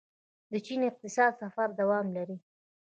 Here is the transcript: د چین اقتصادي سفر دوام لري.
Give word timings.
د 0.51 0.53
چین 0.65 0.79
اقتصادي 0.89 1.35
سفر 1.43 1.67
دوام 1.79 2.05
لري. 2.15 2.37